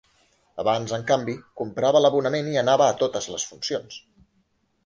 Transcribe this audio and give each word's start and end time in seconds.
Abans, 0.63 0.93
en 0.97 1.03
canvi, 1.11 1.35
comprava 1.61 2.01
l'abonament 2.05 2.51
i 2.55 2.57
anava 2.63 2.89
a 2.89 2.99
totes 3.03 3.29
les 3.35 3.49
funcions. 3.51 4.01